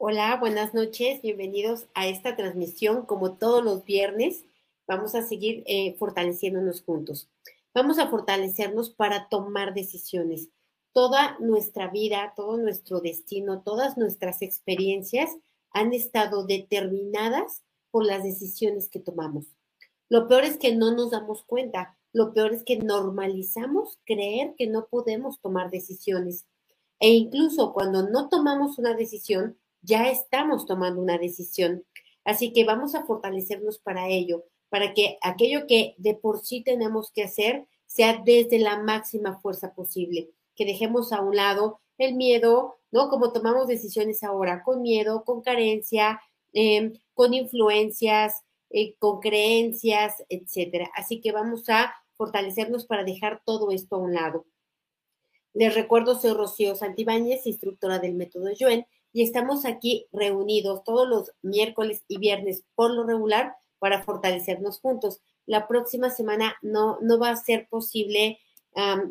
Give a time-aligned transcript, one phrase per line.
[0.00, 3.04] Hola, buenas noches, bienvenidos a esta transmisión.
[3.04, 4.44] Como todos los viernes,
[4.86, 7.28] vamos a seguir eh, fortaleciéndonos juntos.
[7.74, 10.50] Vamos a fortalecernos para tomar decisiones.
[10.92, 15.36] Toda nuestra vida, todo nuestro destino, todas nuestras experiencias
[15.72, 19.46] han estado determinadas por las decisiones que tomamos.
[20.08, 24.68] Lo peor es que no nos damos cuenta, lo peor es que normalizamos creer que
[24.68, 26.46] no podemos tomar decisiones.
[27.00, 31.84] E incluso cuando no tomamos una decisión, ya estamos tomando una decisión.
[32.24, 37.10] Así que vamos a fortalecernos para ello, para que aquello que de por sí tenemos
[37.10, 42.78] que hacer sea desde la máxima fuerza posible, que dejemos a un lado el miedo,
[42.90, 43.08] ¿no?
[43.08, 46.20] Como tomamos decisiones ahora, con miedo, con carencia,
[46.52, 50.90] em, con influencias, eh, con creencias, etcétera.
[50.94, 54.44] Así que vamos a fortalecernos para dejar todo esto a un lado.
[55.54, 61.32] Les recuerdo, soy Rocío Santibáñez, instructora del método Yuen, y estamos aquí reunidos todos los
[61.42, 65.20] miércoles y viernes por lo regular para fortalecernos juntos.
[65.46, 68.38] La próxima semana no, no va a ser posible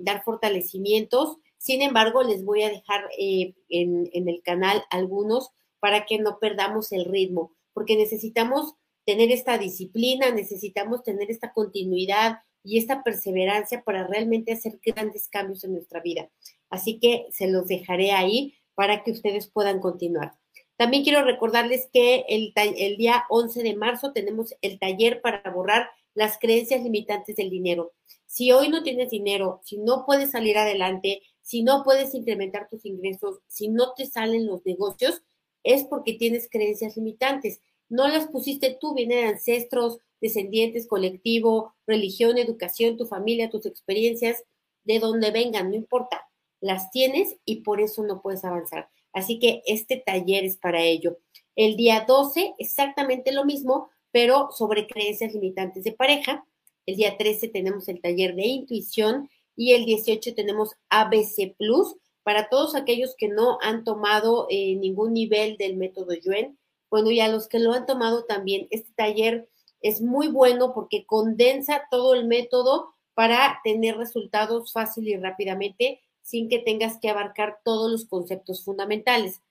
[0.02, 6.06] dar fortalecimientos, sin embargo, les voy a dejar eh, en, en el canal algunos para
[6.06, 8.76] que no perdamos el ritmo, porque necesitamos
[9.06, 15.64] tener esta disciplina, necesitamos tener esta continuidad y esta perseverancia para realmente hacer grandes cambios
[15.64, 16.30] en nuestra vida.
[16.70, 20.38] Así que se los dejaré ahí para que ustedes puedan continuar.
[20.76, 25.90] También quiero recordarles que el, el, día 11 de marzo tenemos el taller para borrar
[26.14, 27.94] las creencias limitantes del dinero.
[28.28, 32.86] Si hoy no tienes dinero, si no puedes salir adelante, si no puedes incrementar tus
[32.86, 35.24] ingresos, si no te salen los negocios,
[35.64, 37.62] es porque tienes creencias limitantes.
[37.90, 44.44] No las pusiste tú, vienen de ancestros, descendientes, colectivo, religión, educación, tu familia, tus experiencias,
[44.84, 46.27] de donde vengan, no importa
[46.60, 48.90] las tienes y por eso no puedes avanzar.
[49.14, 51.18] Así que este taller es para ello.
[51.56, 56.46] El día 12, exactamente lo mismo, pero sobre creencias limitantes de pareja.
[56.86, 62.50] El día 13 tenemos el taller de intuición y el 18 tenemos ABC Plus para
[62.50, 66.58] todos aquellos que no han tomado eh, ningún nivel del método Yuen.
[66.90, 69.50] Bueno, y a los que lo han tomado también, este taller
[69.82, 76.50] es muy bueno porque condensa todo el método para tener resultados fácil y rápidamente sin
[76.50, 79.42] que tengas que abarcar todos los conceptos fundamentales.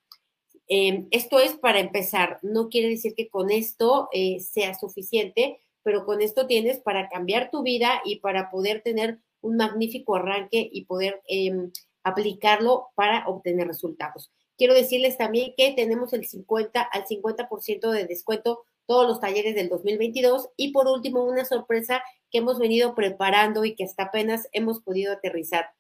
[0.69, 6.05] Em, esto es para empezar, no quiere decir que con esto eh, sea suficiente, pero
[6.05, 10.85] con esto tienes para cambiar tu vida y para poder tener un magnífico arranque y
[10.85, 11.73] poder em,
[12.03, 14.31] aplicarlo para obtener resultados.
[14.59, 19.71] Quiero decirles también que tenemos el 50 al 50% de descuento todos los talleres del
[19.71, 24.83] 2022 y por último una sorpresa que hemos venido preparando y que hasta apenas hemos
[24.83, 25.71] podido aterrizar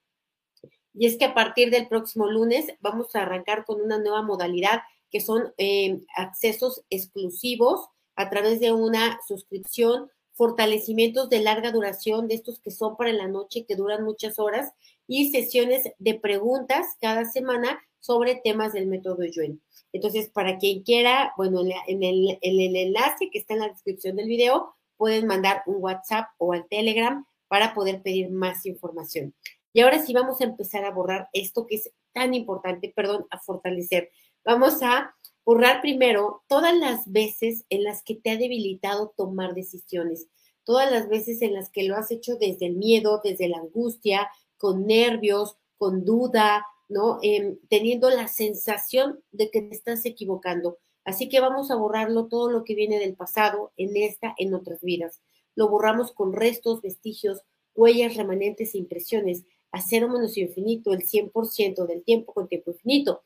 [0.98, 4.80] y es que a partir del próximo lunes vamos a arrancar con una nueva modalidad
[5.10, 12.34] que son eh, accesos exclusivos a través de una suscripción, fortalecimientos de larga duración, de
[12.34, 14.72] estos que son para la noche, que duran muchas horas,
[15.06, 19.60] y sesiones de preguntas cada semana sobre temas del método Yuen.
[19.92, 24.16] Entonces, para quien quiera, bueno, en el, en el enlace que está en la descripción
[24.16, 29.34] del video, pueden mandar un WhatsApp o al Telegram para poder pedir más información.
[29.76, 33.38] Y ahora sí vamos a empezar a borrar esto que es tan importante, perdón, a
[33.38, 34.08] fortalecer.
[34.42, 35.14] Vamos a
[35.44, 40.28] borrar primero todas las veces en las que te ha debilitado tomar decisiones,
[40.64, 44.30] todas las veces en las que lo has hecho desde el miedo, desde la angustia,
[44.56, 47.18] con nervios, con duda, ¿no?
[47.20, 50.78] Em, teniendo la sensación de que te estás equivocando.
[51.04, 54.80] Así que vamos a borrarlo todo lo que viene del pasado, en esta, en otras
[54.80, 55.20] vidas.
[55.54, 57.42] Lo borramos con restos, vestigios,
[57.74, 63.24] huellas, remanentes e impresiones a cero menos infinito, el 100% del tiempo con tiempo infinito.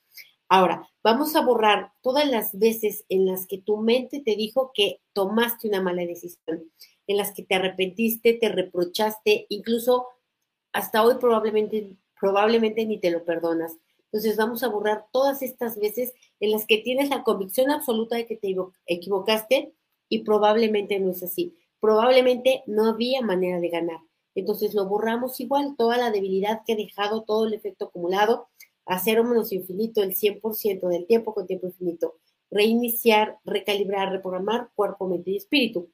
[0.48, 5.00] Ahora, vamos a borrar todas las veces en las que tu mente te dijo que
[5.12, 6.70] tomaste una mala decisión,
[7.06, 10.08] en las que te arrepentiste, te reprochaste, incluso
[10.72, 13.76] hasta hoy probablemente, probablemente ni te lo perdonas.
[14.06, 18.26] Entonces vamos a borrar todas estas veces en las que tienes la convicción absoluta de
[18.26, 18.54] que te
[18.86, 19.72] equivocaste
[20.08, 21.56] y probablemente no es así.
[21.78, 24.00] Probablemente no había manera de ganar.
[24.34, 28.48] Entonces lo borramos igual, toda la debilidad que ha dejado, todo el efecto acumulado,
[28.86, 32.16] a cero menos infinito, el 100% del tiempo con tiempo infinito.
[32.50, 35.90] Reiniciar, recalibrar, reprogramar cuerpo, mente y espíritu.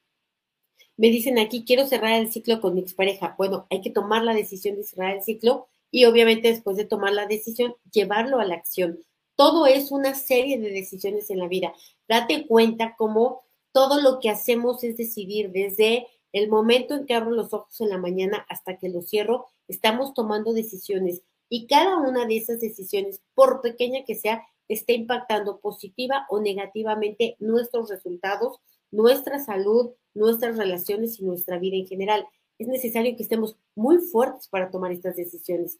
[0.95, 3.35] Me dicen aquí, quiero cerrar el ciclo con mi expareja.
[3.37, 7.13] Bueno, hay que tomar la decisión de cerrar el ciclo y obviamente después de tomar
[7.13, 8.99] la decisión, llevarlo a la acción.
[9.35, 11.73] Todo es una serie de decisiones en la vida.
[12.07, 16.07] Date cuenta cómo todo lo que hacemos es decidir desde
[16.37, 20.13] el momento en que abro los ojos en la mañana hasta que los cierro, estamos
[20.13, 26.25] tomando decisiones y cada una de esas decisiones, por pequeña que sea, esté impactando positiva
[26.29, 28.59] o negativamente nuestros resultados,
[28.91, 32.27] nuestra salud, nuestras relaciones y nuestra vida en general.
[32.59, 35.79] Es necesario que estemos muy fuertes para tomar estas decisiones.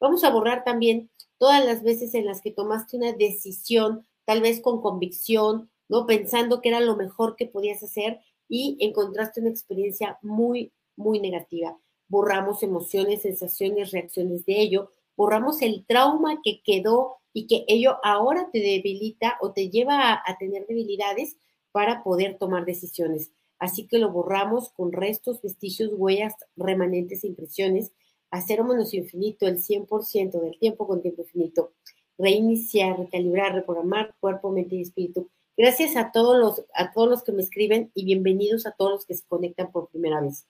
[0.00, 4.60] Vamos a borrar también todas las veces en las que tomaste una decisión, tal vez
[4.60, 6.06] con convicción, ¿no?
[6.06, 8.20] Pensando que era lo mejor que podías hacer
[8.54, 11.80] y encontraste una experiencia muy, muy negativa.
[12.06, 18.50] Borramos emociones, sensaciones, reacciones de ello, borramos el trauma que quedó y que ello ahora
[18.52, 21.38] te debilita o te lleva a, tener debilidades
[21.70, 23.32] para poder tomar decisiones.
[23.58, 27.92] Así que lo borramos con restos, vestigios, huellas, remanentes, impresiones,
[28.30, 31.72] hacer menos infinito el 100% del tiempo con tiempo infinito,
[32.18, 35.30] reiniciar, recalibrar, reprogramar cuerpo, mente y espíritu.
[35.54, 39.06] Gracias a todos los, a todos los que me escriben y bienvenidos a todos los
[39.06, 40.46] que se conectan por primera vez.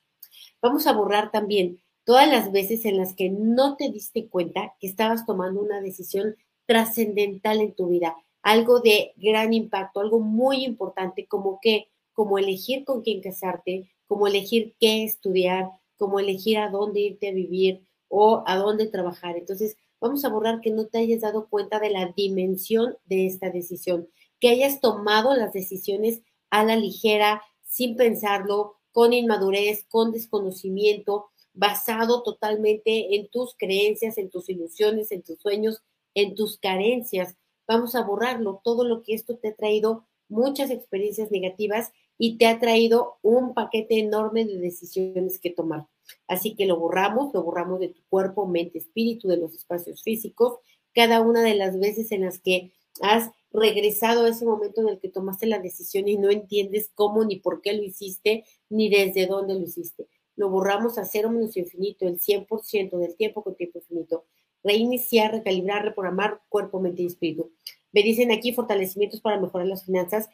[0.61, 4.87] Vamos a borrar también todas las veces en las que no te diste cuenta que
[4.87, 11.27] estabas tomando una decisión trascendental en tu vida, algo de gran impacto, algo muy importante,
[11.27, 17.01] como que, como elegir con quién casarte, como elegir qué estudiar, como elegir a dónde
[17.01, 19.37] irte a vivir o a dónde trabajar.
[19.37, 23.51] Entonces, vamos a borrar que no te hayas dado cuenta de la dimensión de esta
[23.51, 24.09] decisión,
[24.43, 32.25] que hayas tomado las decisiones a la ligera, sin pensarlo, con inmadurez, con desconocimiento, basado
[32.25, 35.85] totalmente en tus creencias, en tus ilusiones, en tus sueños,
[36.15, 37.37] en tus carencias.
[37.69, 42.49] Vamos a borrarlo, todo lo que esto te ha traído, muchas experiencias negativas y te
[42.49, 45.87] ha traído un paquete enorme de decisiones que tomar.
[46.27, 50.59] Así que lo borramos, lo borramos de tu cuerpo, mente, espíritu, de los espacios físicos,
[50.93, 54.99] cada una de las veces en las que has regresado a ese momento en el
[54.99, 59.27] que tomaste la decisión y no entiendes cómo ni por qué lo hiciste, ni desde
[59.27, 60.09] dónde lo hiciste.
[60.37, 64.25] Lo borramos a cero menos infinito, el 100% del tiempo con tiempo infinito
[64.63, 67.53] reiniciar, recalibrar, reprogramar cuerpo, mente y espíritu.
[67.93, 70.29] Me dicen aquí fortalecimientos para mejorar las finanzas.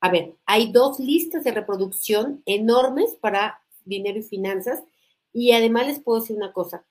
[0.00, 4.82] A ver, hay dos listas de reproducción enormes para dinero y finanzas
[5.32, 6.86] y además les puedo decir una cosa,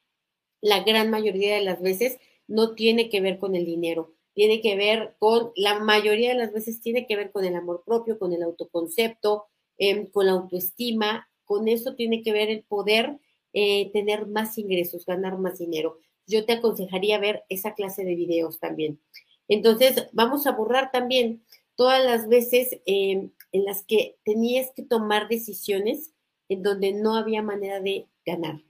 [0.62, 4.76] la gran mayoría de las veces no tiene que ver con el dinero, tiene que
[4.76, 8.34] ver con, la mayoría de las veces tiene que ver con el amor propio, con
[8.34, 9.46] el autoconcepto,
[9.78, 13.20] em, con la autoestima, con eso tiene que ver el poder
[13.54, 18.60] eh, tener más ingresos, ganar más dinero yo te aconsejaría ver esa clase de videos
[18.60, 19.00] también.
[19.48, 21.44] Entonces, vamos a borrar también
[21.76, 26.14] todas las veces em, en las que tenías que tomar decisiones
[26.50, 28.62] en donde no había manera de ganar.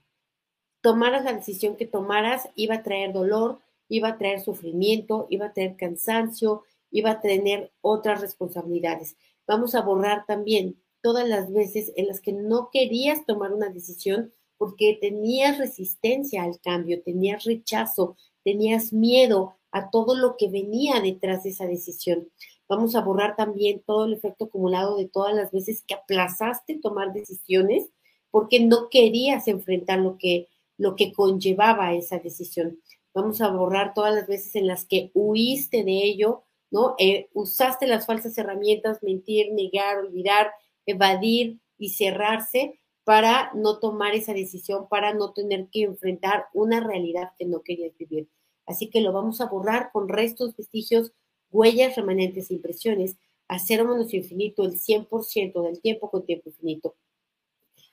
[0.80, 5.52] Tomaras la decisión que tomaras, iba a traer dolor, iba a traer sufrimiento, iba a
[5.52, 9.16] traer cansancio, iba a tener otras responsabilidades.
[9.46, 14.32] Vamos a borrar también todas las veces en las que no querías tomar una decisión
[14.56, 21.42] porque tenías resistencia al cambio, tenías rechazo, tenías miedo a todo lo que venía detrás
[21.42, 22.28] de esa decisión.
[22.68, 27.12] Vamos a borrar también todo el efecto acumulado de todas las veces que aplazaste tomar
[27.12, 27.90] decisiones
[28.30, 30.48] porque no querías enfrentar lo que,
[30.78, 32.78] lo que conllevaba esa decisión.
[33.14, 36.96] Vamos a borrar todas las veces en las que huiste de ello, ¿no?
[36.98, 40.50] Eh, usaste las falsas herramientas, mentir, negar, olvidar,
[40.84, 47.32] evadir y cerrarse para no tomar esa decisión, para no tener que enfrentar una realidad
[47.38, 48.28] que no querías vivir.
[48.66, 51.12] Así que lo vamos a borrar con restos, vestigios,
[51.50, 53.16] huellas, remanentes, impresiones,
[53.46, 56.96] a cero menos infinito el 100% del tiempo con tiempo infinito.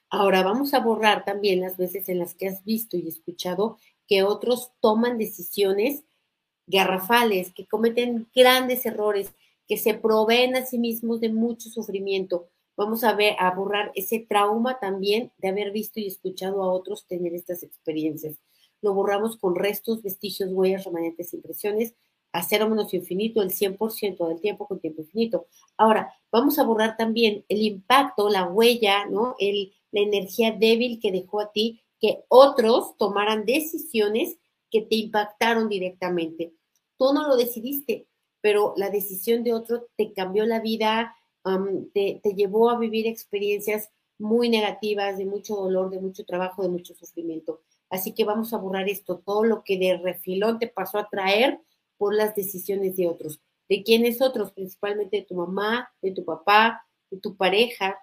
[0.09, 3.77] Ahora vamos a borrar también las veces en las que has visto y escuchado
[4.08, 6.03] que otros toman decisiones
[6.67, 9.34] garrafales, que cometen grandes errores,
[9.67, 14.20] que se proveen a sí mismos de mucho sufrimiento, vamos a ver, a borrar ese
[14.20, 18.38] trauma también de haber visto y escuchado a otros tener estas experiencias.
[18.81, 21.93] Lo borramos con restos, vestigios, huellas, remanentes, impresiones,
[22.34, 22.41] a
[22.93, 25.48] infinito, el 100% del tiempo con tiempo infinito.
[25.77, 29.36] Ahora, vamos a borrar también el impacto, la huella, ¿no?
[29.38, 34.38] El, la energía débil que dejó a ti, que otros tomaran decisiones
[34.72, 36.53] que te impactaron directamente.
[36.98, 38.08] Tú no lo decidiste,
[38.41, 41.15] pero la decisión de otro te cambió la vida,
[41.93, 46.96] te, llevó a vivir experiencias muy negativas, de mucho dolor, de mucho trabajo, de mucho
[46.96, 47.62] sufrimiento.
[47.89, 51.60] Así que vamos a borrar esto, todo lo que de refilón te pasó a traer
[51.98, 53.39] por las decisiones de otros.
[53.70, 54.51] ¿De quiénes otros?
[54.53, 57.98] Principalmente de tu mamá, de tu papá, de tu pareja,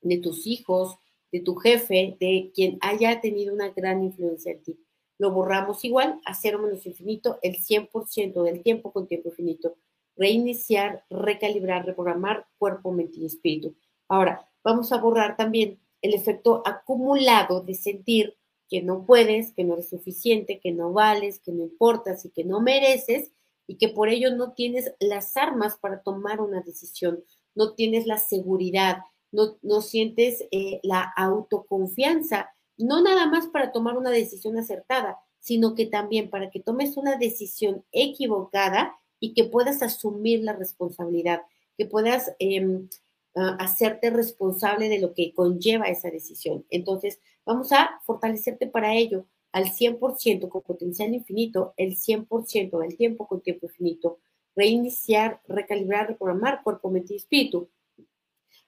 [0.00, 0.96] de tus hijos,
[1.32, 4.78] de tu jefe, de quien haya tenido una gran influencia en ti.
[5.18, 9.76] Lo borramos igual a cero menos infinito el 100% del tiempo con tiempo infinito
[10.16, 13.74] reiniciar, recalibrar, reprogramar cuerpo, mente y espíritu.
[14.08, 18.36] Ahora, vamos a borrar también el efecto acumulado de sentir
[18.68, 22.44] que no puedes, que no eres suficiente, que no vales, que no importas y que
[22.44, 23.30] no mereces
[23.66, 27.22] y que por ello no tienes las armas para tomar una decisión,
[27.54, 28.98] no tienes la seguridad,
[29.32, 35.74] no, no sientes eh, la autoconfianza, no nada más para tomar una decisión acertada, sino
[35.74, 41.42] que también para que tomes una decisión equivocada y que puedas asumir la responsabilidad,
[41.76, 42.88] que puedas em,
[43.34, 46.66] hacerte responsable de lo que conlleva esa decisión.
[46.70, 53.26] Entonces, vamos a fortalecerte para ello al 100% con potencial infinito, el 100% del tiempo
[53.26, 54.18] con tiempo infinito,
[54.54, 57.68] reiniciar, recalibrar, reprogramar cuerpo, mente y espíritu.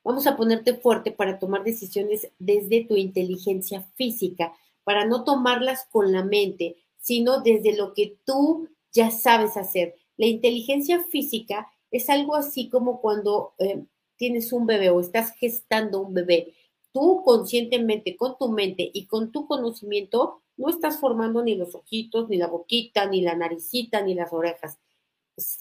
[0.05, 4.53] Vamos a ponerte fuerte para tomar decisiones desde tu inteligencia física,
[4.85, 9.95] para no tomarlas con la mente, sino desde lo que tú ya sabes hacer.
[10.19, 13.83] La inteligencia física es algo así como cuando eh,
[14.17, 16.53] tienes un bebé o estás gestando un bebé.
[16.93, 22.29] Tú conscientemente, con tu mente y con tu conocimiento, no estás formando ni los ojitos,
[22.29, 24.79] ni la boquita, ni la naricita, ni las orejas.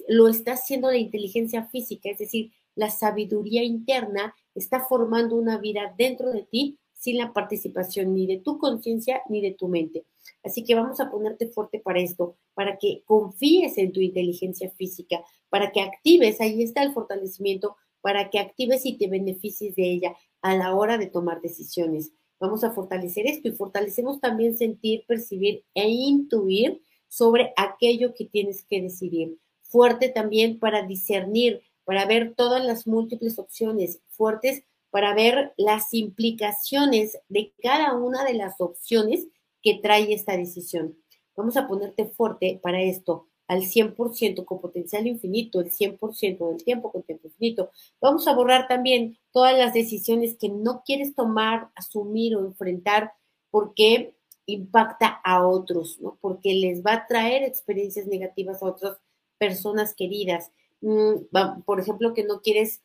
[0.07, 5.93] Lo está haciendo la inteligencia física, es decir, la sabiduría interna está formando una vida
[5.97, 10.05] dentro de ti sin la participación ni de tu conciencia ni de tu mente.
[10.41, 15.21] Así que vamos a ponerte fuerte para esto, para que confíes en tu inteligencia física,
[15.49, 20.15] para que actives, ahí está el fortalecimiento, para que actives y te beneficies de ella
[20.41, 22.13] a la hora de tomar decisiones.
[22.39, 28.65] Vamos a fortalecer esto y fortalecemos también sentir, percibir e intuir sobre aquello que tienes
[28.65, 29.37] que decidir.
[29.61, 37.17] Fuerte también para discernir, para ver todas las múltiples opciones, fuertes para ver las implicaciones
[37.27, 39.27] de cada una de las opciones
[39.61, 40.97] que trae esta decisión.
[41.35, 46.91] Vamos a ponerte fuerte para esto al 100% con potencial infinito, el 100% del tiempo
[46.91, 47.71] con tiempo infinito.
[47.99, 53.13] Vamos a borrar también todas las decisiones que no quieres tomar, asumir o enfrentar
[53.51, 56.17] porque impacta a otros, ¿no?
[56.21, 58.97] Porque les va a traer experiencias negativas a otras
[59.37, 60.51] personas queridas.
[60.83, 62.83] Mm, por ejemplo, que no quieres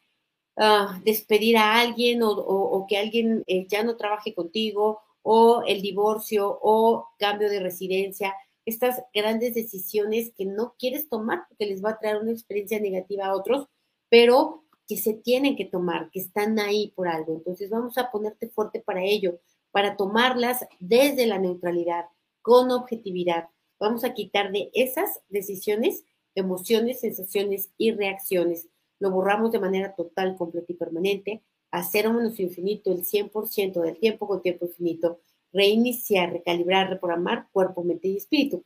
[0.57, 6.59] ah, despedir a alguien o, que alguien eh, ya no trabaje contigo o el divorcio
[6.63, 11.99] o cambio de residencia estas grandes decisiones que no quieres tomar porque les va a
[11.99, 13.67] traer una experiencia negativa a otros,
[14.11, 17.35] pero que se tienen que tomar, que están ahí por algo.
[17.35, 19.41] Entonces vamos a ponerte fuerte para ello,
[19.71, 22.07] para tomarlas desde la neutralidad,
[22.43, 23.49] con objetividad.
[23.81, 26.05] Vamos a quitar de esas decisiones
[26.39, 28.69] emociones, sensaciones y reacciones.
[28.99, 33.99] Lo borramos de manera total, completa y permanente a cero menos infinito el 100% del
[33.99, 35.21] tiempo con tiempo infinito
[35.53, 38.65] reiniciar, recalibrar, reprogramar cuerpo, mente y espíritu.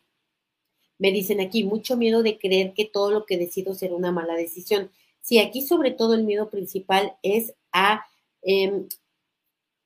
[0.99, 4.35] Me dicen aquí, mucho miedo de creer que todo lo que decido será una mala
[4.35, 4.91] decisión.
[5.21, 8.05] Sí, aquí sobre todo el miedo principal es a,
[8.43, 8.89] em,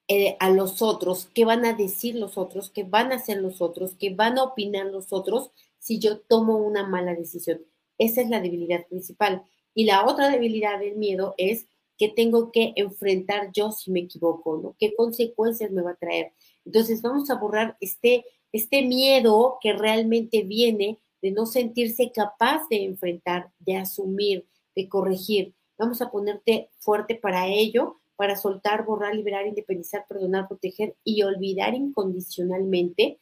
[0.09, 3.61] eh, a los otros, qué van a decir los otros, qué van a hacer los
[3.61, 7.61] otros, qué van a opinar los otros si yo tomo una mala decisión.
[7.99, 9.45] Esa es la debilidad principal.
[9.75, 11.67] Y la otra debilidad del miedo es
[11.99, 14.77] que tengo que enfrentar yo si me equivoco, ¿no?
[14.79, 16.33] ¿Qué consecuencias me va a traer?
[16.65, 22.85] Entonces vamos a borrar este, este miedo que realmente viene de no sentirse capaz de
[22.85, 25.55] enfrentar, de asumir, de corregir.
[25.79, 31.75] Vamos a ponerte fuerte para ello, para soltar, borrar, liberar, independizar, perdonar, proteger y olvidar
[31.75, 33.21] incondicionalmente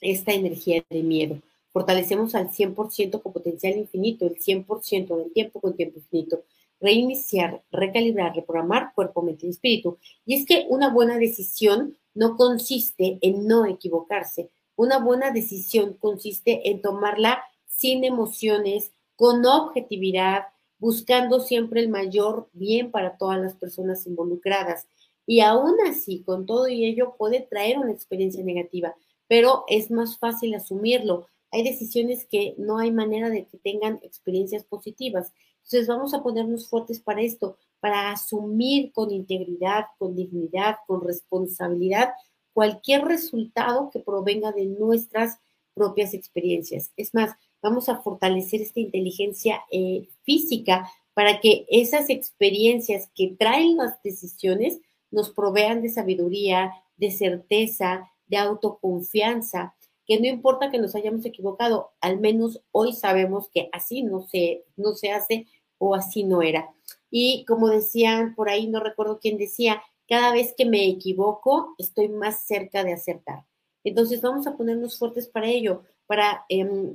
[0.00, 1.40] esta energía de miedo.
[1.76, 6.42] Fortalecemos al 100% con potencial infinito, el 100% del tiempo con tiempo infinito.
[6.80, 9.98] Reiniciar, recalibrar, reprogramar cuerpo, mente y espíritu.
[10.24, 14.48] Y es que una buena decisión no consiste en no equivocarse.
[14.74, 20.44] Una buena decisión consiste en tomarla sin emociones, con objetividad,
[20.78, 24.86] buscando siempre el mayor bien para todas las personas involucradas.
[25.26, 28.94] Y aún así, con todo y ello, puede traer una experiencia negativa,
[29.28, 31.26] pero es más fácil asumirlo.
[31.52, 35.32] Hay decisiones que no hay manera de que tengan experiencias positivas.
[35.58, 42.10] Entonces vamos a ponernos fuertes para esto para asumir con integridad, con dignidad, con responsabilidad
[42.56, 45.38] cualquier resultado que provenga de nuestras
[45.74, 46.90] propias experiencias.
[46.96, 53.76] Es más, vamos a fortalecer esta inteligencia eh, física para que esas experiencias que traen
[53.76, 59.75] las decisiones nos provean de sabiduría, de certeza, de autoconfianza,
[60.06, 64.64] que no importa que nos hayamos equivocado, al menos hoy sabemos que así no se,
[64.76, 65.46] no se hace
[65.78, 66.72] o así no era.
[67.10, 72.08] Y como decían por ahí, no recuerdo quién decía, cada vez que me equivoco, estoy
[72.08, 73.44] más cerca de acertar.
[73.84, 76.92] Entonces vamos a ponernos fuertes para ello, para em,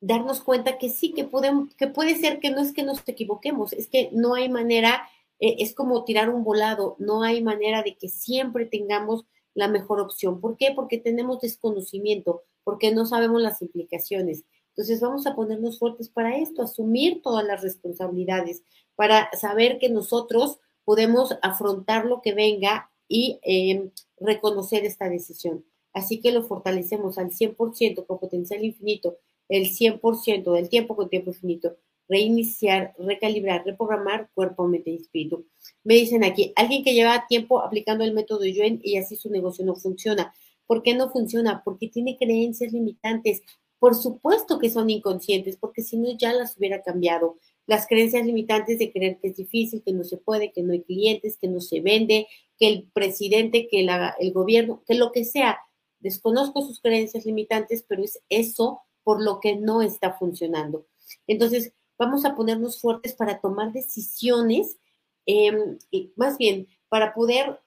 [0.00, 3.72] darnos cuenta que sí, que, podemos, que puede ser que no es que nos equivoquemos,
[3.72, 7.96] es que no hay manera, eh, es como tirar un volado, no hay manera de
[7.96, 10.40] que siempre tengamos la mejor opción.
[10.40, 10.72] ¿Por qué?
[10.74, 14.44] Porque tenemos desconocimiento, porque no sabemos las implicaciones.
[14.68, 18.62] Entonces vamos a ponernos fuertes para esto, asumir todas las responsabilidades,
[18.94, 25.64] para saber que nosotros podemos afrontar lo que venga y em, reconocer esta decisión.
[25.92, 29.18] Así que lo fortalecemos al 100% con potencial infinito,
[29.48, 31.76] el 100% del tiempo con tiempo infinito.
[32.08, 35.46] Reiniciar, recalibrar, reprogramar cuerpo, mente y espíritu.
[35.84, 39.64] Me dicen aquí, alguien que lleva tiempo aplicando el método Yuen y así su negocio
[39.64, 40.34] no funciona.
[40.66, 41.62] ¿Por qué no funciona?
[41.64, 43.42] Porque tiene creencias limitantes.
[43.78, 47.38] Por supuesto que son inconscientes, porque si no ya las hubiera cambiado.
[47.66, 50.82] Las creencias limitantes de creer que es difícil, que no se puede, que no hay
[50.82, 52.26] clientes, que no se vende,
[52.58, 53.86] que el presidente, que
[54.20, 55.58] el gobierno, que lo que sea.
[56.00, 60.86] Desconozco sus creencias limitantes, pero es eso por lo que no está funcionando.
[61.26, 64.76] Entonces, vamos a ponernos fuertes para tomar decisiones,
[65.24, 65.78] em,
[66.16, 67.60] más bien, para poder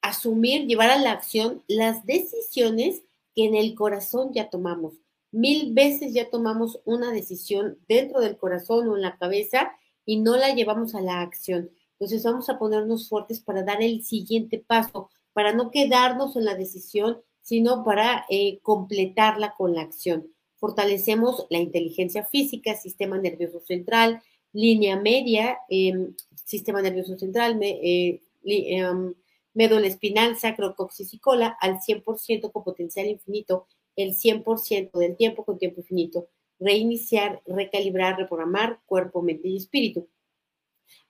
[0.00, 3.02] asumir, llevar a la acción las decisiones
[3.34, 4.94] que en el corazón ya tomamos.
[5.30, 9.72] Mil veces ya tomamos una decisión dentro del corazón o en la cabeza
[10.04, 11.70] y no la llevamos a la acción.
[11.98, 16.54] Entonces vamos a ponernos fuertes para dar el siguiente paso, para no quedarnos en la
[16.54, 20.28] decisión, sino para eh, completarla con la acción.
[20.62, 29.12] Fortalecemos la inteligencia física, sistema nervioso central, línea media, em, sistema nervioso central, eh, em,
[29.54, 33.66] médula espinal, sacro, coxis y cola al 100% con potencial infinito,
[33.96, 36.28] el 100% del tiempo con tiempo infinito.
[36.60, 40.08] Reiniciar, recalibrar, reprogramar cuerpo, mente y espíritu.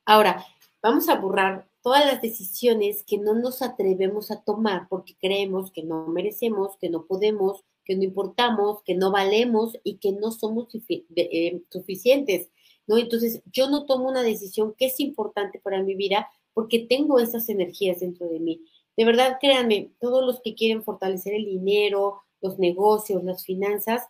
[0.07, 0.47] Ahora,
[0.83, 5.83] vamos a borrar todas las decisiones que no nos atrevemos a tomar porque creemos que
[5.83, 10.69] no merecemos, que no podemos, que no importamos, que no valemos y que no somos
[10.89, 12.51] eh, suficientes,
[12.87, 12.99] ¿no?
[12.99, 17.49] Entonces, yo no tomo una decisión que es importante para mi vida porque tengo esas
[17.49, 18.61] energías dentro de mí.
[18.97, 24.03] De verdad, créanme, todos los que quieren fortalecer el dinero, los negocios, las finanzas,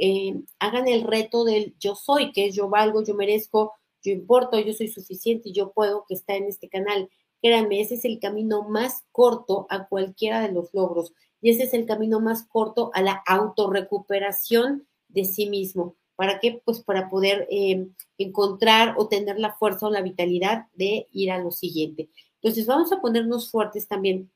[0.00, 4.58] eh, hagan el reto del yo soy, que es yo valgo, yo merezco, yo importo,
[4.58, 7.10] yo soy suficiente y yo puedo, que está en este canal.
[7.42, 11.74] Créanme, ese es el camino más corto a cualquiera de los logros y ese es
[11.74, 15.96] el camino más corto a la autorrecuperación de sí mismo.
[16.14, 16.62] ¿Para qué?
[16.64, 21.38] Pues para poder eh, encontrar o tener la fuerza o la vitalidad de ir a
[21.38, 22.10] lo siguiente.
[22.36, 24.30] Entonces vamos a ponernos fuertes también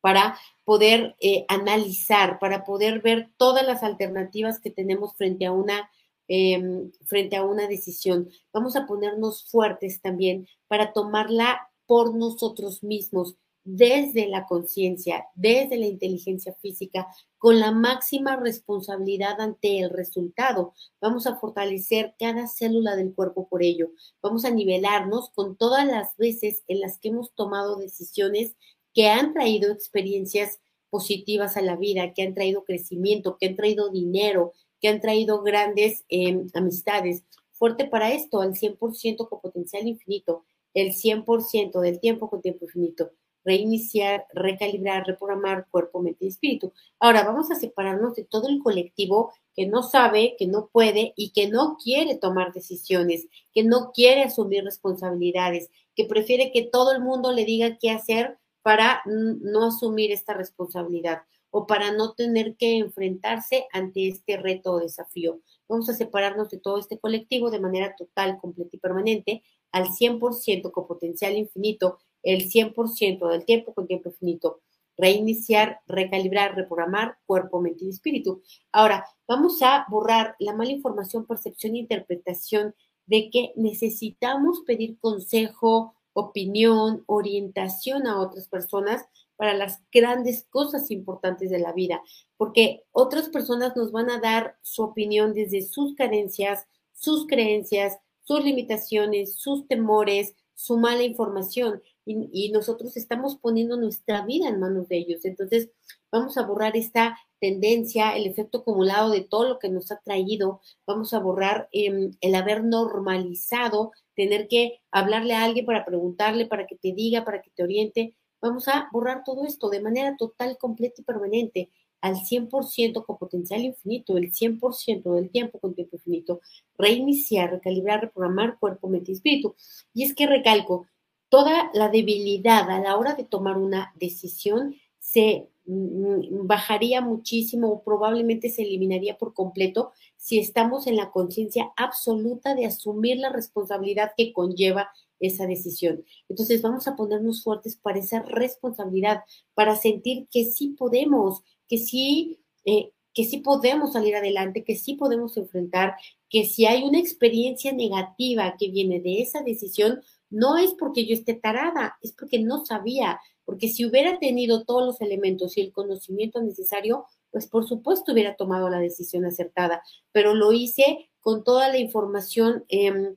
[0.00, 5.90] para poder eh, analizar, para poder ver todas las alternativas que tenemos frente a una
[6.28, 8.28] em, frente a una decisión.
[8.52, 15.86] Vamos a ponernos fuertes también para tomarla por nosotros mismos, desde la conciencia, desde la
[15.86, 20.74] inteligencia física, con la máxima responsabilidad ante el resultado.
[21.00, 23.88] Vamos a fortalecer cada célula del cuerpo por ello.
[24.22, 28.54] Vamos a nivelarnos con todas las veces en las que hemos tomado decisiones
[28.92, 33.90] que han traído experiencias positivas a la vida, que han traído crecimiento, que han traído
[33.90, 37.24] dinero, que han traído grandes em, amistades.
[37.52, 43.12] Fuerte para esto, al 100% con potencial infinito, el 100% del tiempo con tiempo infinito
[43.48, 46.72] reiniciar, recalibrar, reprogramar cuerpo, mente y espíritu.
[46.98, 51.30] Ahora vamos a separarnos de todo el colectivo que no sabe, que no puede y
[51.30, 57.00] que no quiere tomar decisiones, que no quiere asumir responsabilidades, que prefiere que todo el
[57.00, 62.76] mundo le diga qué hacer para no asumir esta responsabilidad o para no tener que
[62.76, 65.40] enfrentarse ante este reto o desafío.
[65.66, 70.70] Vamos a separarnos de todo este colectivo de manera total, completa y permanente al 100%
[70.70, 74.60] con potencial infinito el 100% del tiempo con tiempo infinito.
[74.96, 78.42] Reiniciar, recalibrar, reprogramar cuerpo, mente y espíritu.
[78.72, 82.74] Ahora, vamos a borrar la mala información, percepción e interpretación
[83.06, 91.48] de que necesitamos pedir consejo, opinión, orientación a otras personas para las grandes cosas importantes
[91.48, 92.02] de la vida,
[92.36, 98.44] porque otras personas nos van a dar su opinión desde sus carencias, sus creencias, sus
[98.44, 104.98] limitaciones, sus temores, su mala información y, nosotros estamos poniendo nuestra vida en manos de
[104.98, 105.24] ellos.
[105.24, 105.70] Entonces,
[106.12, 110.60] vamos a borrar esta tendencia, el efecto acumulado de todo lo que nos ha traído,
[110.86, 116.66] vamos a borrar em, el haber normalizado, tener que hablarle a alguien para preguntarle, para
[116.66, 118.14] que te diga, para que te oriente.
[118.42, 123.62] Vamos a borrar todo esto de manera total, completa y permanente, al 100% con potencial
[123.62, 126.40] infinito, el 100% del tiempo con tiempo infinito,
[126.76, 129.54] reiniciar, recalibrar, reprogramar cuerpo, mente y espíritu.
[129.94, 130.86] Y es que recalco,
[131.28, 137.82] toda la debilidad a la hora de tomar una decisión se mm, bajaría muchísimo o
[137.82, 144.12] probablemente se eliminaría por completo si estamos en la conciencia absoluta de asumir la responsabilidad
[144.16, 146.04] que conlleva esa decisión.
[146.28, 149.22] Entonces vamos a ponernos fuertes para esa responsabilidad,
[149.54, 154.94] para sentir que sí podemos, que sí, eh, que sí podemos salir adelante, que sí
[154.94, 155.94] podemos enfrentar,
[156.28, 160.00] que si hay una experiencia negativa que viene de esa decisión,
[160.30, 164.84] no es porque yo esté tarada, es porque no sabía, porque si hubiera tenido todos
[164.84, 170.34] los elementos y el conocimiento necesario, pues por supuesto hubiera tomado la decisión acertada, pero
[170.34, 173.16] lo hice con toda la información em,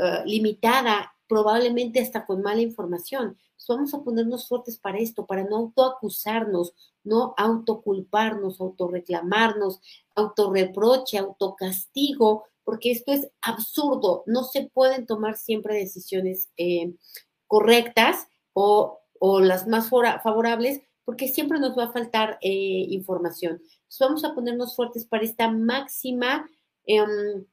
[0.00, 3.36] eh, limitada, probablemente hasta con mala información.
[3.68, 6.72] vamos a ponernos fuertes para esto, para no autoacusarnos,
[7.04, 9.80] no autoculparnos, autorreclamarnos,
[10.14, 14.22] autorreproche, autocastigo, porque esto es absurdo.
[14.26, 16.94] No se pueden tomar siempre decisiones eh,
[17.46, 19.00] correctas o,
[19.40, 23.60] las más favorables porque siempre nos va a faltar eh, información.
[23.98, 26.48] vamos a ponernos fuertes para esta máxima
[26.84, 27.44] em,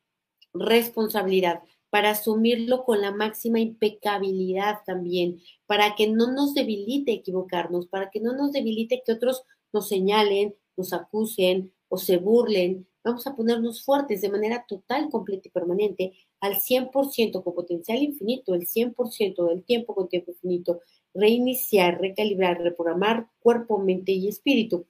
[0.54, 1.64] responsabilidad
[1.96, 8.20] para asumirlo con la máxima impecabilidad también, para que no nos debilite equivocarnos, para que
[8.20, 12.86] no nos debilite que otros nos señalen, nos acusen o se burlen.
[13.02, 18.56] Vamos a ponernos fuertes de manera total, completa y permanente al 100% con potencial infinito,
[18.56, 20.82] el 100% del tiempo con tiempo infinito,
[21.14, 24.86] reiniciar, recalibrar, reprogramar cuerpo, mente y espíritu.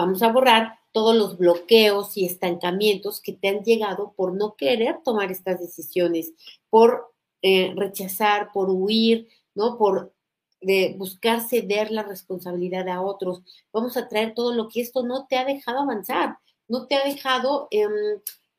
[0.00, 5.02] Vamos a borrar todos los bloqueos y estancamientos que te han llegado por no querer
[5.04, 6.32] tomar estas decisiones,
[6.70, 9.76] por eh, rechazar, por huir, ¿no?
[9.76, 10.14] Por
[10.62, 13.42] de buscar ceder la responsabilidad a otros.
[13.74, 17.04] Vamos a traer todo lo que esto no te ha dejado avanzar, no te ha
[17.04, 17.92] dejado em,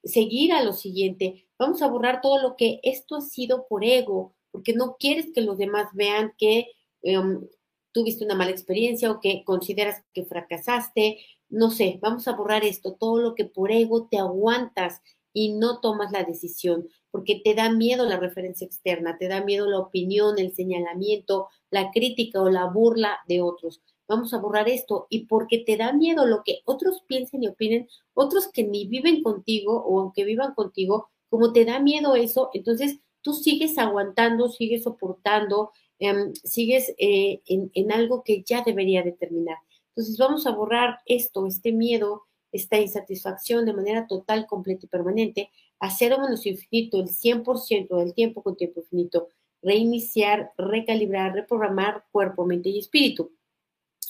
[0.04, 1.48] seguir a lo siguiente.
[1.58, 5.42] Vamos a borrar todo lo que esto ha sido por ego, porque no quieres que
[5.42, 6.68] los demás vean que
[7.02, 7.48] em,
[7.92, 11.20] tuviste una mala experiencia o que consideras que fracasaste
[11.52, 15.02] no sé, vamos a borrar esto, todo lo que por ego te aguantas
[15.34, 19.70] y no tomas la decisión, porque te da miedo la referencia externa, te da miedo
[19.70, 23.82] la opinión, el señalamiento, la crítica o la burla de otros.
[24.08, 27.88] Vamos a borrar esto y porque te da miedo lo que otros piensen y opinen,
[28.14, 33.00] otros que ni viven contigo o aunque vivan contigo, como te da miedo eso, entonces
[33.22, 35.72] tú sigues aguantando, sigues soportando,
[36.02, 39.58] em, sigues eh, en, algo que ya debería determinar.
[39.90, 45.52] Entonces vamos a borrar esto, este miedo, esta insatisfacción de manera total, completa y permanente,
[45.80, 49.30] a cero menos infinito, el 100% del tiempo con tiempo infinito,
[49.62, 53.32] reiniciar, recalibrar, reprogramar cuerpo, mente y espíritu.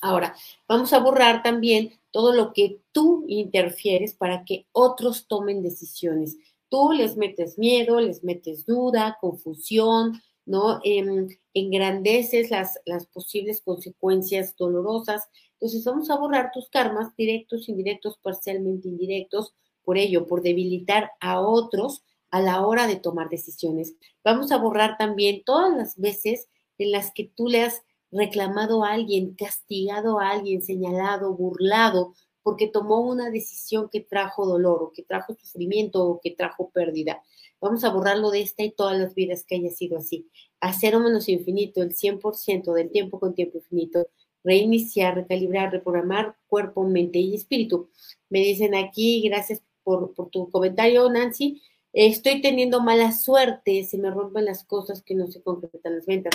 [0.01, 0.33] Ahora,
[0.67, 6.37] vamos a borrar también todo lo que tú interfieres para que otros tomen decisiones.
[6.69, 10.79] Tú les metes miedo, les metes duda, confusión, ¿no?
[10.83, 15.29] Em, engrandeces las, las posibles consecuencias dolorosas
[15.61, 21.39] entonces vamos a borrar tus karmas directos, indirectos, parcialmente indirectos, por ello, por debilitar a
[21.39, 23.93] otros a la hora de tomar decisiones.
[24.23, 28.93] Vamos a borrar también todas las veces en las que tú le has reclamado a
[28.93, 35.03] alguien, castigado a alguien, señalado, burlado, porque tomó una decisión que trajo dolor o que
[35.03, 37.21] trajo sufrimiento o que trajo pérdida.
[37.61, 40.27] Vamos a borrarlo de esta y todas las vidas que haya sido así.
[40.59, 44.07] A cero menos infinito, el 100% del tiempo con tiempo infinito
[44.43, 47.89] reiniciar, recalibrar, reprogramar cuerpo, mente y espíritu.
[48.29, 51.61] Me dicen aquí, gracias por, tu comentario, Nancy.
[51.93, 56.33] Estoy teniendo mala suerte, se me rompen las cosas que no se concretan las ventas.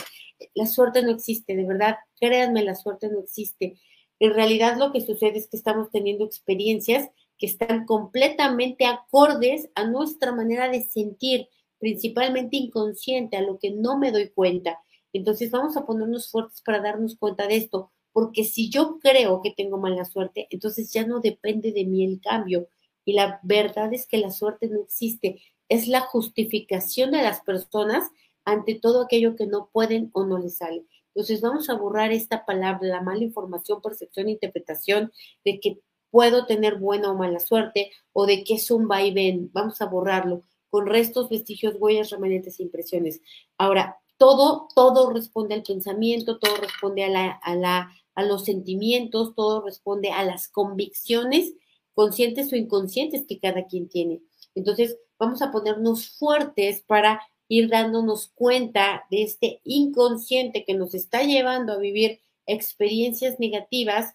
[0.54, 3.78] La suerte no existe, de verdad, créanme, la suerte no existe.
[4.18, 7.08] En realidad lo que sucede es que estamos teniendo experiencias
[7.38, 13.98] que están completamente acordes a nuestra manera de sentir, principalmente inconsciente, a lo que no
[13.98, 14.80] me doy cuenta.
[15.12, 19.52] Entonces vamos a ponernos fuertes para darnos cuenta de esto porque si yo creo que
[19.54, 22.66] tengo mala suerte, entonces ya no depende de mí el cambio.
[23.04, 28.08] Y la verdad es que la suerte no existe, es la justificación de las personas
[28.46, 30.86] ante todo aquello que no pueden o no les sale.
[31.14, 35.12] Entonces vamos a borrar esta palabra, la mala información, percepción, interpretación
[35.44, 39.50] de que puedo tener buena o mala suerte o de que es un vaivén.
[39.52, 43.20] Vamos a borrarlo con restos, vestigios, huellas, remanentes e impresiones.
[43.58, 49.34] Ahora, todo, todo responde al pensamiento, todo responde a la, a la a los sentimientos,
[49.36, 51.52] todo responde a las convicciones
[51.94, 54.22] conscientes o inconscientes que cada quien tiene.
[54.54, 61.22] Entonces, vamos a ponernos fuertes para ir dándonos cuenta de este inconsciente que nos está
[61.22, 64.14] llevando a vivir experiencias negativas.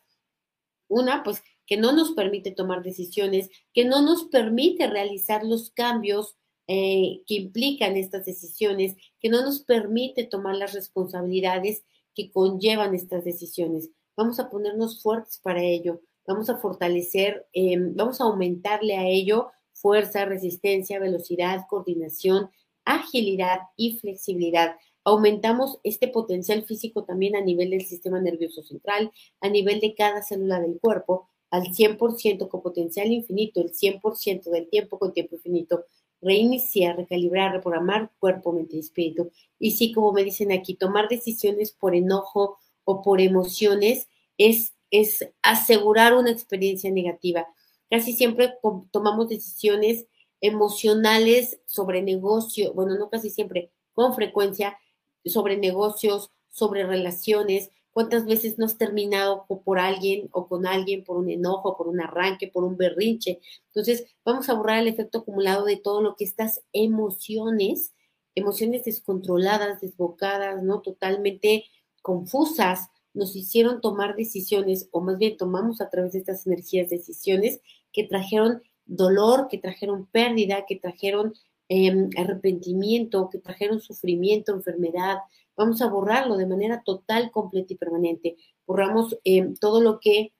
[0.87, 6.35] Una, pues que no nos permite tomar decisiones, que no nos permite realizar los cambios
[6.67, 13.23] eh, que implican estas decisiones, que no nos permite tomar las responsabilidades que conllevan estas
[13.23, 13.89] decisiones.
[14.17, 19.51] Vamos a ponernos fuertes para ello, vamos a fortalecer, em, vamos a aumentarle a ello
[19.71, 22.49] fuerza, resistencia, velocidad, coordinación,
[22.83, 24.75] agilidad y flexibilidad.
[25.05, 30.21] Aumentamos este potencial físico también a nivel del sistema nervioso central, a nivel de cada
[30.21, 35.85] célula del cuerpo al 100% con potencial infinito, el 100% del tiempo con tiempo infinito,
[36.21, 39.31] reiniciar, recalibrar, reprogramar cuerpo, mente y espíritu.
[39.59, 45.29] Y sí, como me dicen aquí, tomar decisiones por enojo o por emociones es, es
[45.41, 47.47] asegurar una experiencia negativa.
[47.89, 48.53] Casi siempre
[48.91, 50.05] tomamos decisiones
[50.39, 54.77] emocionales sobre negocio, bueno, no casi siempre, con frecuencia,
[55.25, 61.17] sobre negocios, sobre relaciones, cuántas veces no has terminado por alguien o con alguien por
[61.17, 63.39] un enojo, por un arranque, por un berrinche.
[63.67, 67.93] Entonces, vamos a borrar el efecto acumulado de todo lo que estas emociones,
[68.35, 70.81] emociones descontroladas, desbocadas, ¿no?
[70.81, 71.65] Totalmente
[72.01, 77.59] confusas, nos hicieron tomar decisiones, o más bien tomamos a través de estas energías decisiones
[77.91, 81.33] que trajeron dolor, que trajeron pérdida, que trajeron
[81.67, 85.17] em, arrepentimiento, que trajeron sufrimiento, enfermedad,
[85.55, 88.37] Vamos a borrarlo de manera total, completa y permanente.
[88.65, 90.33] Borramos eh, todo lo que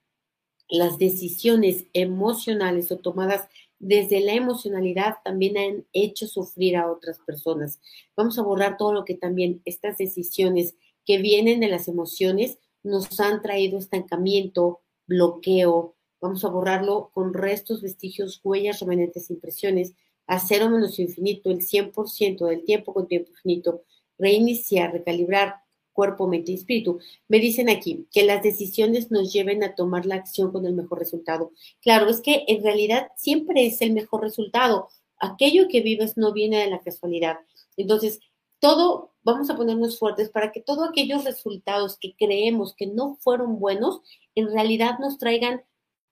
[0.69, 3.47] las decisiones emocionales o tomadas
[3.78, 7.82] desde la emocionalidad también han hecho sufrir a otras personas.
[8.15, 13.19] Vamos a borrar todo lo que también estas decisiones que vienen de las emociones nos
[13.19, 15.95] han traído estancamiento, bloqueo.
[16.21, 19.93] Vamos a borrarlo con restos, vestigios, huellas, remanentes, impresiones,
[20.28, 23.84] a cero menos infinito, el 100% del tiempo con tiempo infinito,
[24.21, 25.55] reiniciar, recalibrar
[25.91, 26.99] cuerpo, mente y espíritu.
[27.27, 30.99] Me dicen aquí que las decisiones nos lleven a tomar la acción con el mejor
[30.99, 31.51] resultado.
[31.81, 34.88] Claro, es que en realidad siempre es el mejor resultado.
[35.19, 37.38] Aquello que vives no viene de la casualidad.
[37.77, 38.19] Entonces,
[38.60, 43.60] todo, vamos a ponernos fuertes para que todos aquellos resultados que creemos que no fueron
[43.60, 44.01] buenos,
[44.36, 45.63] en realidad nos traigan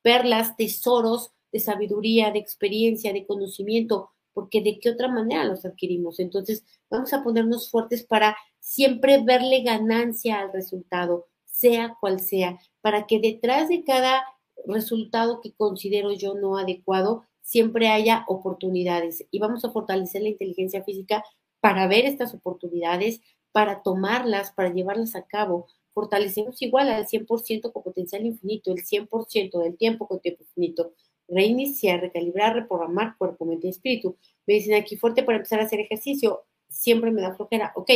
[0.02, 6.20] perlas, tesoros de sabiduría, de experiencia, de conocimiento, porque de qué otra manera los adquirimos.
[6.20, 13.08] Entonces, vamos a ponernos fuertes para siempre verle ganancia al resultado, sea cual sea, para
[13.08, 14.24] que detrás de cada
[14.66, 19.26] resultado que considero yo no adecuado, siempre haya oportunidades.
[19.32, 21.24] Y vamos a fortalecer la inteligencia física
[21.60, 25.68] para ver estas oportunidades, para tomarlas, para llevarlas a cabo.
[25.94, 30.94] Fortalecemos igual al 100% con potencial infinito, el 100% del tiempo con tiempo infinito
[31.32, 34.18] reiniciar, recalibrar, reprogramar cuerpo, mente y espíritu.
[34.46, 36.46] Me dicen aquí fuerte para empezar a hacer ejercicio.
[36.70, 37.72] Siempre me da flojera.
[37.76, 37.92] Ok,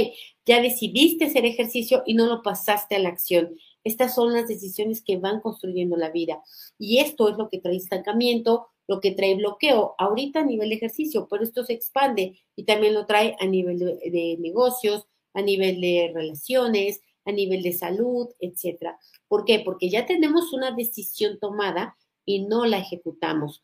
[0.46, 3.56] ya decidiste hacer ejercicio y no lo pasaste a la acción.
[3.84, 6.42] Estas son las decisiones que van construyendo la vida.
[6.80, 10.76] Y esto es lo que trae estancamiento, lo que trae bloqueo ahorita a nivel de
[10.76, 15.42] ejercicio, pero esto se expande y también lo trae a nivel de, de negocios, a
[15.42, 19.00] nivel de relaciones, a nivel de salud, etcétera.
[19.28, 19.60] ¿Por qué?
[19.60, 23.64] Porque ya tenemos una decisión tomada y no la ejecutamos.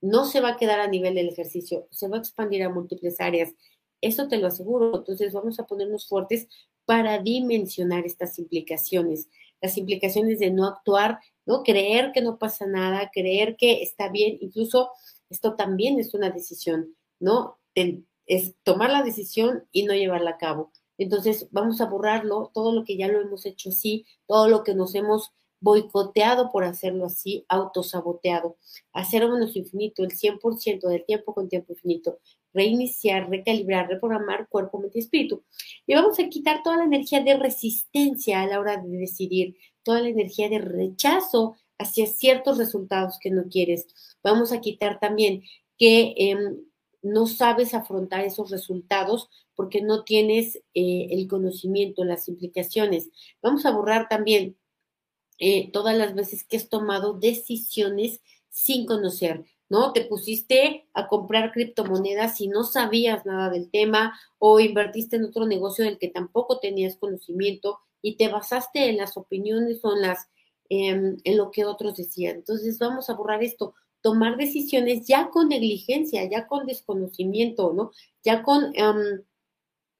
[0.00, 3.20] No se va a quedar a nivel del ejercicio, se va a expandir a múltiples
[3.20, 3.54] áreas.
[4.00, 4.96] Eso te lo aseguro.
[4.96, 6.48] Entonces vamos a ponernos fuertes
[6.84, 9.28] para dimensionar estas implicaciones.
[9.60, 11.62] Las implicaciones de no actuar, ¿no?
[11.64, 14.38] Creer que no pasa nada, creer que está bien.
[14.40, 14.90] Incluso
[15.28, 17.58] esto también es una decisión, ¿no?
[17.74, 20.72] Es tomar la decisión y no llevarla a cabo.
[20.96, 24.74] Entonces vamos a borrarlo, todo lo que ya lo hemos hecho así, todo lo que
[24.74, 28.56] nos hemos boicoteado por hacerlo así, autosaboteado.
[28.92, 32.18] Hacer menos infinito, el 100% del tiempo con tiempo infinito.
[32.52, 35.44] Reiniciar, recalibrar, reprogramar cuerpo, mente y espíritu.
[35.86, 40.00] Y vamos a quitar toda la energía de resistencia a la hora de decidir, toda
[40.00, 43.86] la energía de rechazo hacia ciertos resultados que no quieres.
[44.22, 45.42] Vamos a quitar también
[45.76, 46.58] que em,
[47.02, 53.10] no sabes afrontar esos resultados porque no tienes eh, el conocimiento, las implicaciones.
[53.42, 54.56] Vamos a borrar también
[55.38, 58.20] eh, todas las veces que has tomado decisiones
[58.50, 59.92] sin conocer, ¿no?
[59.92, 65.46] Te pusiste a comprar criptomonedas y no sabías nada del tema o invertiste en otro
[65.46, 70.28] negocio del que tampoco tenías conocimiento y te basaste en las opiniones o en, las,
[70.68, 72.36] em, lo que otros decían.
[72.36, 77.92] Entonces vamos a borrar esto, tomar decisiones ya con negligencia, ya con desconocimiento, ¿no?
[78.24, 79.22] Ya con, em,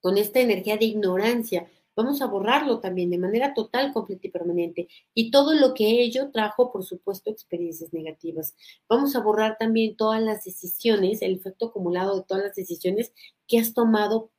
[0.01, 4.87] con esta energía de ignorancia vamos a borrarlo también de manera total, completa y permanente.
[5.13, 8.55] Y todo lo que ello trajo, por supuesto, experiencias negativas.
[8.87, 13.13] Vamos a borrar también todas las decisiones, el efecto acumulado de todas las decisiones
[13.47, 14.31] que has tomado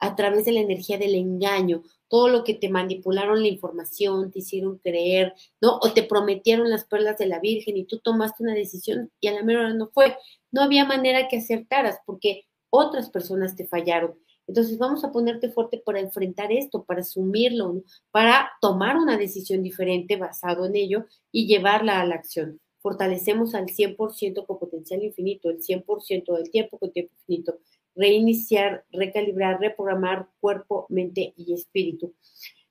[0.00, 4.40] a través de la energía del engaño, todo lo que te manipularon la información, te
[4.40, 5.78] hicieron creer, ¿no?
[5.82, 9.32] O te prometieron las perlas de la Virgen y tú tomaste una decisión y a
[9.32, 10.16] la mera hora no fue.
[10.50, 14.18] No había manera que acertaras porque otras personas te fallaron.
[14.48, 20.16] Entonces vamos a ponerte fuerte para enfrentar esto, para asumirlo, para tomar una decisión diferente
[20.16, 22.58] basado en ello y llevarla a la acción.
[22.80, 27.58] Fortalecemos al 100% con potencial infinito, el 100% del tiempo con tiempo infinito.
[27.94, 32.14] Reiniciar, recalibrar, reprogramar cuerpo, mente y espíritu.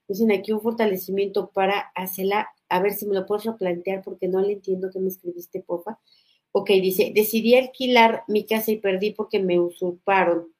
[0.08, 4.42] Dicen aquí un fortalecimiento para hacerla, a ver si me lo puedes replantear porque no
[4.42, 6.00] le entiendo que me escribiste, popa.
[6.54, 10.57] Ok, dice, decidí alquilar mi casa y perdí porque me usurparon.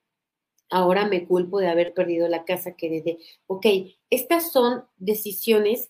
[0.70, 3.20] Ahora me culpo de haber perdido la casa que heredé.
[3.48, 3.66] Ok,
[4.10, 5.90] estas son decisiones,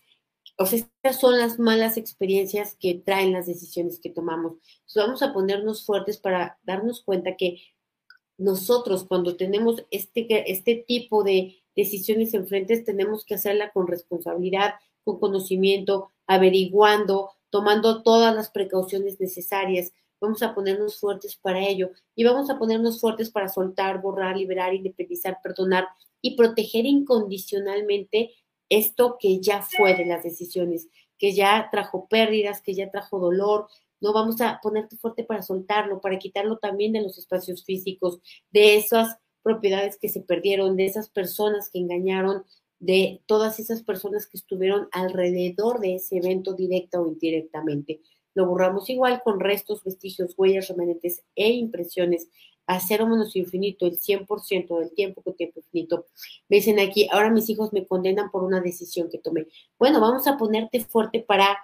[0.57, 4.53] o sea, estas son las malas experiencias que traen las decisiones que tomamos.
[4.53, 7.61] Entonces vamos a ponernos fuertes para darnos cuenta que
[8.37, 15.19] nosotros cuando tenemos este, este tipo de decisiones enfrentes tenemos que hacerla con responsabilidad, con
[15.19, 19.93] conocimiento, averiguando, tomando todas las precauciones necesarias.
[20.19, 24.73] Vamos a ponernos fuertes para ello y vamos a ponernos fuertes para soltar, borrar, liberar,
[24.73, 25.87] independizar, perdonar
[26.21, 28.31] y proteger incondicionalmente
[28.69, 33.67] esto que ya fue de las decisiones, que ya trajo pérdidas, que ya trajo dolor.
[34.01, 38.19] No vamos a ponerte fuerte para soltarlo, para quitarlo también de los espacios físicos,
[38.51, 42.43] de esas propiedades que se perdieron, de esas personas que engañaron,
[42.79, 48.01] de todas esas personas que estuvieron alrededor de ese evento directa o indirectamente.
[48.37, 52.29] Lo borramos igual con restos, vestigios, huellas, remanentes e impresiones
[52.67, 56.05] a cero menos infinito, el 100% del tiempo con tiempo infinito.
[56.47, 59.47] Me dicen aquí, ahora mis hijos me condenan por una decisión que tomé.
[59.79, 61.57] Bueno, vamos a ponerte fuerte para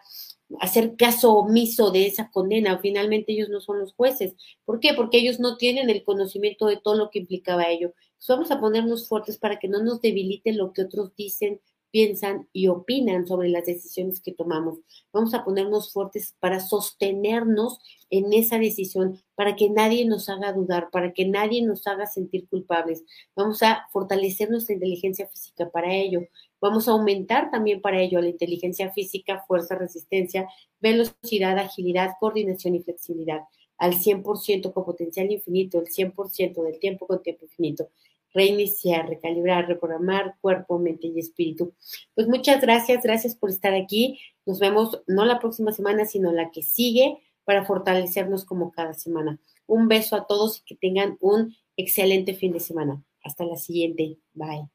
[0.61, 2.79] hacer caso omiso de esa condena.
[2.79, 4.33] Finalmente ellos no son los jueces.
[4.65, 4.95] ¿Por qué?
[4.95, 7.93] Porque ellos no tienen el conocimiento de todo lo que implicaba ello.
[8.27, 11.61] vamos a ponernos fuertes para que no nos debilite lo que otros dicen,
[11.93, 14.79] piensan y opinan sobre las decisiones que tomamos.
[15.13, 17.77] Vamos a ponernos fuertes para sostenernos
[18.09, 22.47] en esa decisión, para que nadie nos haga dudar, para que nadie nos haga sentir
[22.49, 23.03] culpables.
[23.35, 26.21] Vamos a fortalecer nuestra inteligencia física para ello.
[26.59, 30.47] Vamos a aumentar también para ello la inteligencia física, fuerza, resistencia,
[30.81, 33.41] velocidad, agilidad, coordinación y flexibilidad
[33.77, 37.89] al 100% con potencial infinito, el 100% del tiempo con tiempo infinito.
[38.33, 41.73] Reiniciar, recalibrar, reprogramar cuerpo, mente y espíritu.
[42.15, 44.19] Pues muchas gracias, gracias por estar aquí.
[44.45, 49.39] Nos vemos no la próxima semana, sino la que sigue para fortalecernos como cada semana.
[49.67, 53.03] Un beso a todos y que tengan un excelente fin de semana.
[53.23, 54.17] Hasta la siguiente.
[54.33, 54.72] Bye.